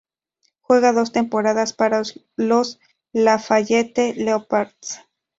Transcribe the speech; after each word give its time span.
Juega 0.61 0.93
dos 0.93 1.11
temporadas 1.11 1.73
para 1.73 2.01
los 2.35 2.79
Lafayette 3.13 4.15
Leopards. 4.15 4.99